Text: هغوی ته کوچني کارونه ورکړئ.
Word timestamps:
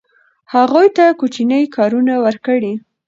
هغوی 0.53 0.87
ته 0.97 1.05
کوچني 1.19 1.61
کارونه 1.75 2.13
ورکړئ. 2.25 2.73